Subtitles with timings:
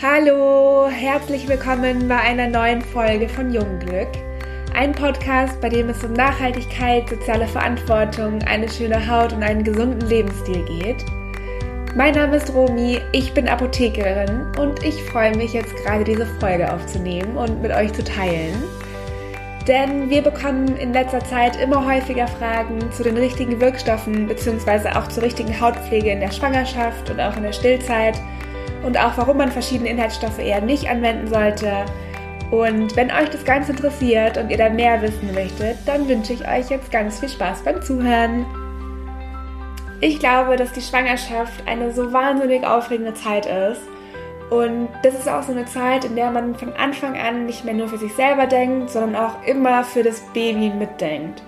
[0.00, 4.06] Hallo, herzlich willkommen bei einer neuen Folge von Jungglück.
[4.72, 10.08] Ein Podcast, bei dem es um Nachhaltigkeit, soziale Verantwortung, eine schöne Haut und einen gesunden
[10.08, 11.04] Lebensstil geht.
[11.96, 16.72] Mein Name ist Romi, ich bin Apothekerin und ich freue mich jetzt gerade diese Folge
[16.72, 18.54] aufzunehmen und mit euch zu teilen.
[19.66, 24.90] Denn wir bekommen in letzter Zeit immer häufiger Fragen zu den richtigen Wirkstoffen bzw.
[24.90, 28.14] auch zur richtigen Hautpflege in der Schwangerschaft und auch in der Stillzeit
[28.88, 31.84] und auch warum man verschiedene Inhaltsstoffe eher nicht anwenden sollte.
[32.50, 36.48] Und wenn euch das Ganze interessiert und ihr da mehr wissen möchtet, dann wünsche ich
[36.48, 38.46] euch jetzt ganz viel Spaß beim Zuhören.
[40.00, 43.82] Ich glaube, dass die Schwangerschaft eine so wahnsinnig aufregende Zeit ist.
[44.48, 47.74] Und das ist auch so eine Zeit, in der man von Anfang an nicht mehr
[47.74, 51.42] nur für sich selber denkt, sondern auch immer für das Baby mitdenkt.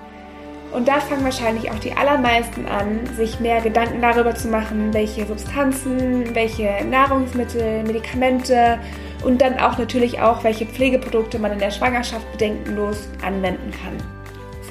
[0.73, 5.27] Und da fangen wahrscheinlich auch die allermeisten an, sich mehr Gedanken darüber zu machen, welche
[5.27, 8.79] Substanzen, welche Nahrungsmittel, Medikamente
[9.25, 13.97] und dann auch natürlich auch, welche Pflegeprodukte man in der Schwangerschaft bedenkenlos anwenden kann.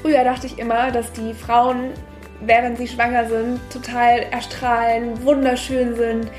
[0.00, 1.90] Früher dachte ich immer, dass die Frauen,
[2.40, 6.30] während sie schwanger sind, total erstrahlen, wunderschön sind,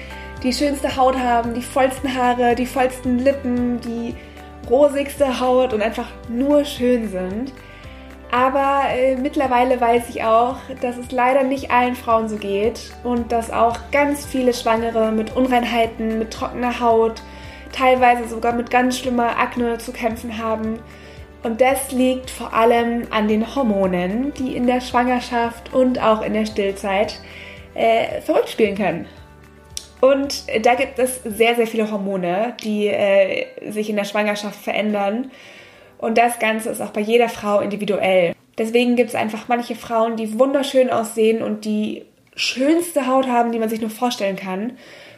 [0.42, 4.16] die schönste Haut haben, die vollsten Haare, die vollsten Lippen, die
[4.68, 7.54] rosigste Haut und einfach nur schön sind.
[8.32, 13.34] Aber äh, mittlerweile weiß ich auch, dass es leider nicht allen Frauen so geht und
[13.34, 17.22] dass auch ganz viele Schwangere mit Unreinheiten, mit trockener Haut,
[17.74, 20.80] teilweise sogar mit ganz schlimmer Akne zu kämpfen haben.
[21.44, 26.34] Und das liegt vor allem an den Hormonen, die in der Schwangerschaft und auch in
[26.34, 27.20] der Stillzeit
[27.74, 29.08] äh, verrückt spielen können.
[30.00, 35.32] Und da gibt es sehr, sehr viele Hormone, die äh, sich in der Schwangerschaft verändern
[36.02, 38.36] und das Ganze ist auch bei jeder Frau individuell.
[38.58, 42.04] Deswegen gibt es einfach manche Frauen, die wunderschön aussehen und die
[42.36, 44.74] schönste Haut haben, die man sich nur vorstellen kann.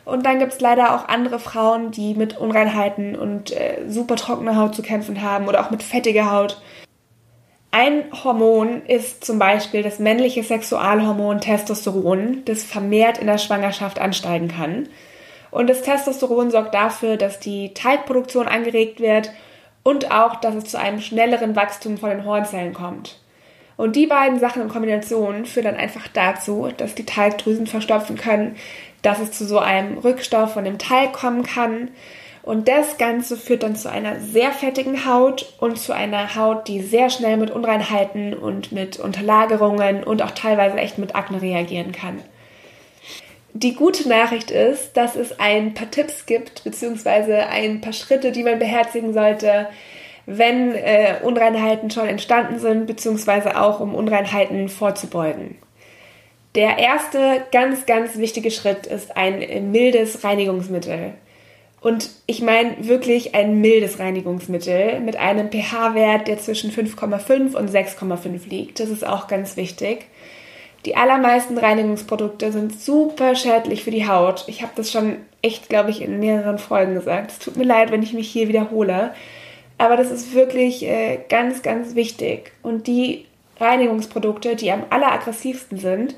[0.06, 4.58] Und dann gibt es leider auch andere Frauen, die mit Unreinheiten und äh, super trockener
[4.58, 6.62] Haut zu kämpfen haben oder auch mit fettiger Haut.
[7.72, 14.50] Ein Hormon ist zum Beispiel das männliche Sexualhormon Testosteron, das vermehrt in der Schwangerschaft ansteigen
[14.50, 14.90] kann.
[15.50, 19.32] Und das Testosteron sorgt dafür, dass die Teigproduktion angeregt wird
[19.84, 23.20] und auch, dass es zu einem schnelleren Wachstum von den Hornzellen kommt.
[23.76, 28.56] Und die beiden Sachen in Kombination führen dann einfach dazu, dass die Talgdrüsen verstopfen können,
[29.02, 31.90] dass es zu so einem Rückstoff von dem Talg kommen kann.
[32.44, 36.82] Und das Ganze führt dann zu einer sehr fettigen Haut und zu einer Haut, die
[36.82, 42.22] sehr schnell mit Unreinheiten und mit Unterlagerungen und auch teilweise echt mit Akne reagieren kann.
[43.56, 48.44] Die gute Nachricht ist, dass es ein paar Tipps gibt, beziehungsweise ein paar Schritte, die
[48.44, 49.68] man beherzigen sollte,
[50.26, 55.56] wenn äh, Unreinheiten schon entstanden sind, beziehungsweise auch um Unreinheiten vorzubeugen.
[56.56, 61.14] Der erste ganz, ganz wichtige Schritt ist ein mildes Reinigungsmittel.
[61.82, 68.48] Und ich meine wirklich ein mildes Reinigungsmittel mit einem pH-Wert, der zwischen 5,5 und 6,5
[68.50, 68.80] liegt.
[68.80, 70.06] Das ist auch ganz wichtig.
[70.86, 74.44] Die allermeisten Reinigungsprodukte sind super schädlich für die Haut.
[74.48, 77.32] Ich habe das schon echt, glaube ich, in mehreren Folgen gesagt.
[77.32, 79.14] Es tut mir leid, wenn ich mich hier wiederhole.
[79.78, 82.52] Aber das ist wirklich äh, ganz, ganz wichtig.
[82.64, 83.26] Und die
[83.60, 86.16] Reinigungsprodukte, die am alleraggressivsten sind,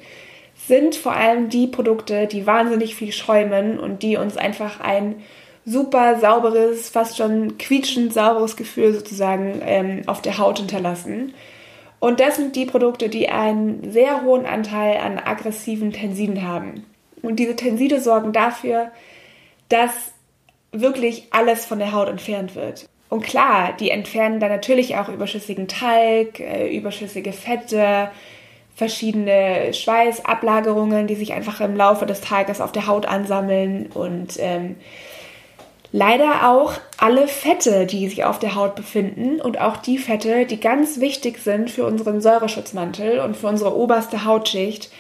[0.68, 5.16] sind vor allem die Produkte, die wahnsinnig viel schäumen und die uns einfach ein
[5.66, 11.34] super sauberes, fast schon quietschend sauberes Gefühl sozusagen ähm, auf der Haut hinterlassen.
[12.06, 16.86] Und das sind die Produkte, die einen sehr hohen Anteil an aggressiven Tensiden haben.
[17.24, 18.92] Und diese Tenside sorgen dafür,
[19.70, 19.90] dass
[20.72, 22.88] wirklich alles von der Haut entfernt wird.
[23.10, 28.12] Und klar, die entfernen dann natürlich auch überschüssigen Talg, äh, überschüssige Fette,
[28.76, 34.76] verschiedene Schweißablagerungen, die sich einfach im Laufe des Tages auf der Haut ansammeln und ähm,
[35.96, 40.60] leider auch alle Fette, die sich auf der Haut befinden und auch die Fette, die
[40.60, 44.92] ganz wichtig sind für unseren Säureschutzmantel und für unsere oberste Hautschicht,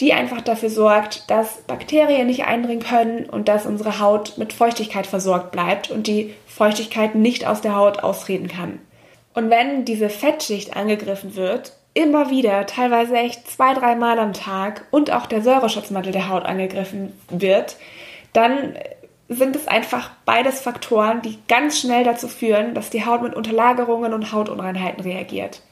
[0.00, 5.06] die einfach dafür sorgt, dass Bakterien nicht eindringen können und dass unsere Haut mit Feuchtigkeit
[5.06, 8.80] versorgt bleibt und die Feuchtigkeit nicht aus der Haut austreten kann.
[9.34, 15.12] Und wenn diese Fettschicht angegriffen wird, immer wieder, teilweise echt zwei, dreimal am Tag und
[15.12, 17.76] auch der Säureschutzmantel der Haut angegriffen wird,
[18.32, 18.74] dann
[19.32, 24.12] sind es einfach beides Faktoren, die ganz schnell dazu führen, dass die Haut mit Unterlagerungen
[24.12, 25.62] und Hautunreinheiten reagiert.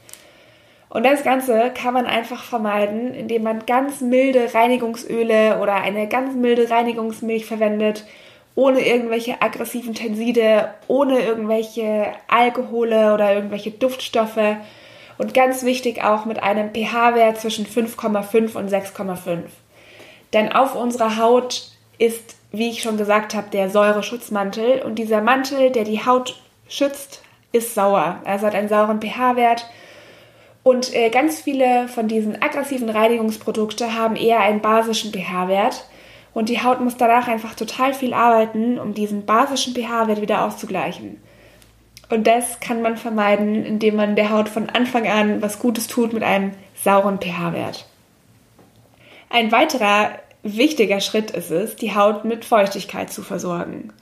[0.87, 6.35] Und das Ganze kann man einfach vermeiden, indem man ganz milde Reinigungsöle oder eine ganz
[6.35, 8.05] milde Reinigungsmilch verwendet,
[8.55, 14.55] ohne irgendwelche aggressiven Tenside, ohne irgendwelche Alkohole oder irgendwelche Duftstoffe
[15.17, 19.41] und ganz wichtig auch mit einem pH-Wert zwischen 5,5 und 6,5.
[20.31, 24.81] Denn auf unserer Haut ist wie ich schon gesagt habe, der Säureschutzmantel.
[24.81, 28.21] Und dieser Mantel, der die Haut schützt, ist sauer.
[28.25, 29.65] Also hat einen sauren pH-Wert.
[30.63, 35.85] Und äh, ganz viele von diesen aggressiven Reinigungsprodukten haben eher einen basischen pH-Wert.
[36.33, 41.21] Und die Haut muss danach einfach total viel arbeiten, um diesen basischen pH-Wert wieder auszugleichen.
[42.09, 46.11] Und das kann man vermeiden, indem man der Haut von Anfang an was Gutes tut
[46.11, 47.85] mit einem sauren pH-Wert.
[49.29, 50.11] Ein weiterer
[50.43, 53.93] wichtiger Schritt ist es, die Haut mit Feuchtigkeit zu versorgen.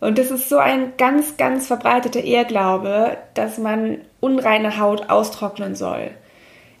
[0.00, 6.10] Und es ist so ein ganz, ganz verbreiteter Irrglaube, dass man unreine Haut austrocknen soll.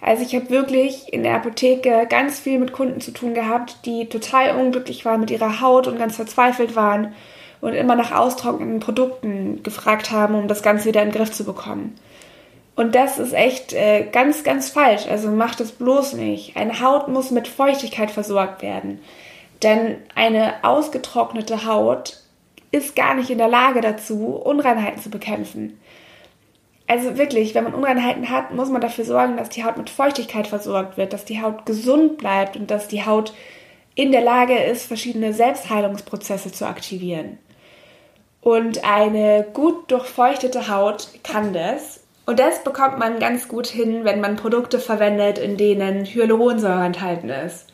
[0.00, 4.08] Also ich habe wirklich in der Apotheke ganz viel mit Kunden zu tun gehabt, die
[4.08, 7.14] total unglücklich waren mit ihrer Haut und ganz verzweifelt waren
[7.60, 11.44] und immer nach austrocknenden Produkten gefragt haben, um das Ganze wieder in den Griff zu
[11.44, 11.94] bekommen.
[12.76, 15.06] Und das ist echt äh, ganz, ganz falsch.
[15.08, 16.56] Also macht es bloß nicht.
[16.56, 19.00] Eine Haut muss mit Feuchtigkeit versorgt werden.
[19.62, 22.20] Denn eine ausgetrocknete Haut
[22.70, 25.80] ist gar nicht in der Lage dazu, Unreinheiten zu bekämpfen.
[26.86, 30.46] Also wirklich, wenn man Unreinheiten hat, muss man dafür sorgen, dass die Haut mit Feuchtigkeit
[30.46, 33.32] versorgt wird, dass die Haut gesund bleibt und dass die Haut
[33.94, 37.38] in der Lage ist, verschiedene Selbstheilungsprozesse zu aktivieren.
[38.42, 42.00] Und eine gut durchfeuchtete Haut kann das.
[42.26, 47.30] Und das bekommt man ganz gut hin, wenn man Produkte verwendet, in denen Hyaluronsäure enthalten
[47.30, 47.68] ist.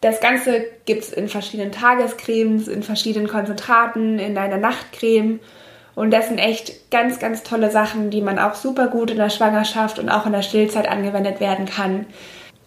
[0.00, 5.40] Das Ganze gibt es in verschiedenen Tagescremes, in verschiedenen Konzentraten, in einer Nachtcreme.
[5.96, 9.30] Und das sind echt ganz, ganz tolle Sachen, die man auch super gut in der
[9.30, 12.06] Schwangerschaft und auch in der Stillzeit angewendet werden kann.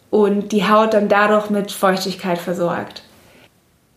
[0.09, 3.03] Und die Haut dann dadurch mit Feuchtigkeit versorgt.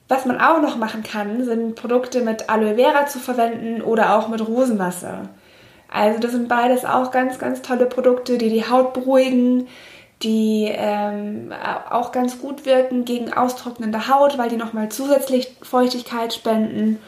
[0.06, 4.28] Was man auch noch machen kann, sind Produkte mit Aloe Vera zu verwenden oder auch
[4.28, 5.28] mit Rosenwasser.
[5.94, 9.68] Also das sind beides auch ganz, ganz tolle Produkte, die die Haut beruhigen,
[10.24, 11.52] die ähm,
[11.88, 16.98] auch ganz gut wirken gegen austrocknende Haut, weil die nochmal zusätzlich Feuchtigkeit spenden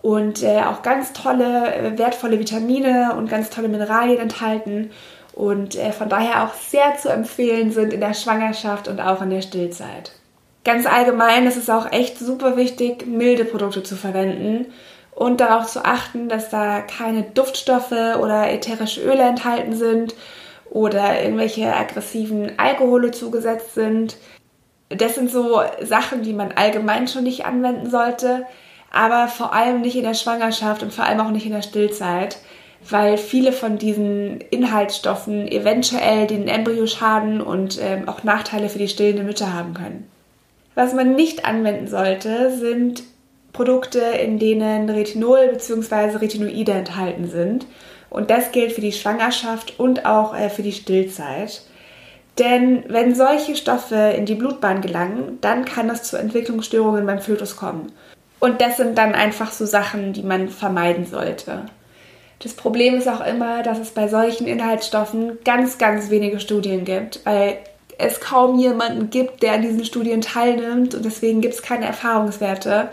[0.00, 4.92] und äh, auch ganz tolle, äh, wertvolle Vitamine und ganz tolle Mineralien enthalten
[5.34, 9.28] und äh, von daher auch sehr zu empfehlen sind in der Schwangerschaft und auch in
[9.28, 10.12] der Stillzeit.
[10.64, 14.72] Ganz allgemein ist es auch echt super wichtig, milde Produkte zu verwenden
[15.14, 20.14] und darauf zu achten, dass da keine Duftstoffe oder ätherische Öle enthalten sind
[20.70, 24.16] oder irgendwelche aggressiven Alkohole zugesetzt sind.
[24.88, 28.46] Das sind so Sachen, die man allgemein schon nicht anwenden sollte,
[28.90, 32.38] aber vor allem nicht in der Schwangerschaft und vor allem auch nicht in der Stillzeit,
[32.88, 38.88] weil viele von diesen Inhaltsstoffen eventuell den Embryo schaden und ähm, auch Nachteile für die
[38.88, 40.10] stillende Mütter haben können.
[40.74, 43.02] Was man nicht anwenden sollte, sind
[43.52, 46.16] Produkte, in denen Retinol bzw.
[46.16, 47.66] Retinoide enthalten sind.
[48.10, 51.62] Und das gilt für die Schwangerschaft und auch äh, für die Stillzeit.
[52.38, 57.56] Denn wenn solche Stoffe in die Blutbahn gelangen, dann kann es zu Entwicklungsstörungen beim Fötus
[57.56, 57.92] kommen.
[58.40, 61.66] Und das sind dann einfach so Sachen, die man vermeiden sollte.
[62.40, 67.20] Das Problem ist auch immer, dass es bei solchen Inhaltsstoffen ganz, ganz wenige Studien gibt,
[67.24, 67.58] weil
[67.98, 72.88] es kaum jemanden gibt, der an diesen Studien teilnimmt und deswegen gibt es keine Erfahrungswerte.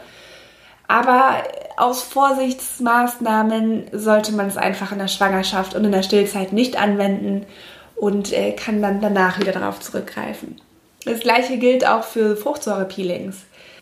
[0.90, 1.44] Aber
[1.78, 7.46] aus Vorsichtsmaßnahmen sollte man es einfach in der Schwangerschaft und in der Stillzeit nicht anwenden
[7.96, 10.60] und äh, kann dann danach wieder darauf zurückgreifen.
[11.06, 13.38] Das gleiche gilt auch für Fruchtsäurepeelings.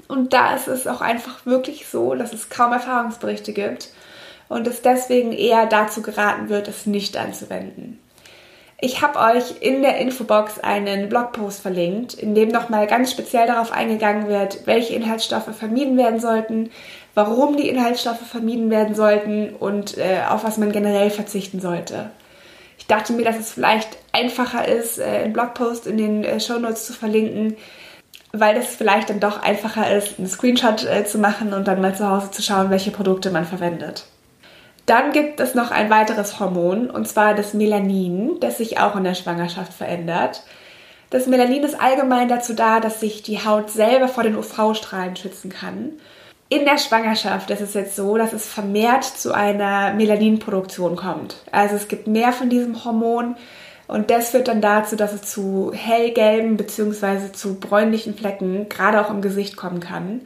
[0.10, 3.90] Und da ist es auch einfach wirklich so, dass es kaum Erfahrungsberichte gibt
[4.50, 8.00] und es deswegen eher dazu geraten wird, es nicht anzuwenden.
[8.80, 13.72] Ich habe euch in der Infobox einen Blogpost verlinkt, in dem nochmal ganz speziell darauf
[13.72, 16.70] eingegangen wird, welche Inhaltsstoffe vermieden werden sollten,
[17.16, 22.12] warum die Inhaltsstoffe vermieden werden sollten und äh, auf was man generell verzichten sollte.
[22.78, 26.86] Ich dachte mir, dass es vielleicht einfacher ist, äh, einen Blogpost in den äh, Shownotes
[26.86, 27.58] zu verlinken,
[28.32, 31.96] weil es vielleicht dann doch einfacher ist, einen Screenshot äh, zu machen und dann mal
[31.96, 34.06] zu Hause zu schauen, welche Produkte man verwendet.
[34.88, 39.04] Dann gibt es noch ein weiteres Hormon, und zwar das Melanin, das sich auch in
[39.04, 40.44] der Schwangerschaft verändert.
[41.10, 45.50] Das Melanin ist allgemein dazu da, dass sich die Haut selber vor den UV-Strahlen schützen
[45.50, 45.92] kann.
[46.48, 51.36] In der Schwangerschaft ist es jetzt so, dass es vermehrt zu einer Melaninproduktion kommt.
[51.52, 53.36] Also es gibt mehr von diesem Hormon
[53.88, 57.34] und das führt dann dazu, dass es zu hellgelben bzw.
[57.34, 60.22] zu bräunlichen Flecken, gerade auch im Gesicht kommen kann.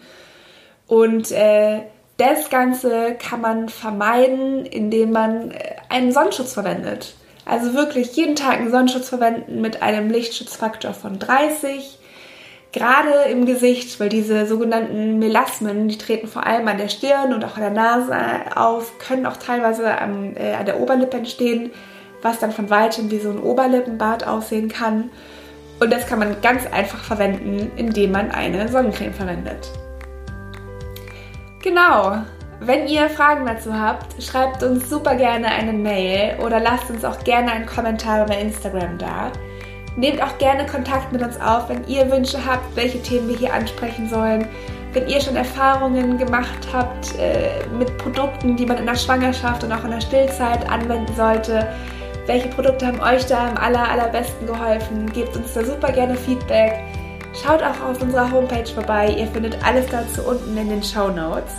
[0.85, 1.81] Und äh,
[2.21, 7.15] das Ganze kann man vermeiden, indem man äh, einen Sonnenschutz verwendet.
[7.45, 11.97] Also wirklich jeden Tag einen Sonnenschutz verwenden mit einem Lichtschutzfaktor von 30.
[12.71, 17.43] Gerade im Gesicht, weil diese sogenannten Melasmen, die treten vor allem an der Stirn und
[17.43, 18.15] auch an der Nase
[18.55, 21.71] auf, können auch teilweise an, äh, an der Oberlippe entstehen,
[22.21, 25.09] was dann von weitem wie so ein Oberlippenbart aussehen kann.
[25.79, 29.71] Und das kann man ganz einfach verwenden, indem man eine Sonnencreme verwendet.
[31.61, 32.17] Genau.
[32.59, 37.23] Wenn ihr Fragen dazu habt, schreibt uns super gerne eine Mail oder lasst uns auch
[37.23, 39.31] gerne einen Kommentar bei Instagram da.
[39.95, 43.53] Nehmt auch gerne Kontakt mit uns auf, wenn ihr Wünsche habt, welche Themen wir hier
[43.53, 44.47] ansprechen sollen.
[44.93, 49.71] Wenn ihr schon Erfahrungen gemacht habt äh, mit Produkten, die man in der Schwangerschaft und
[49.71, 51.67] auch in der Stillzeit anwenden sollte,
[52.27, 55.11] welche Produkte haben euch da am aller, allerbesten geholfen?
[55.11, 56.73] Gebt uns da super gerne Feedback.
[57.33, 59.15] Schaut auch auf unserer Homepage vorbei.
[59.17, 61.53] Ihr findet alles dazu unten in den Show Notes.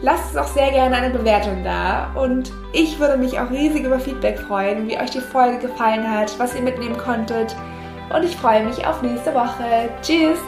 [0.00, 2.12] Lasst uns auch sehr gerne eine Bewertung da.
[2.14, 6.38] Und ich würde mich auch riesig über Feedback freuen, wie euch die Folge gefallen hat,
[6.38, 7.54] was ihr mitnehmen konntet.
[8.14, 9.88] Und ich freue mich auf nächste Woche.
[10.02, 10.38] Tschüss!